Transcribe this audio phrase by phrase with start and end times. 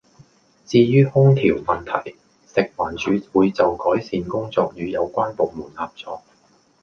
[0.65, 2.15] 至於空調問題，
[2.47, 6.23] 食環署會就改善工作與有關部門合作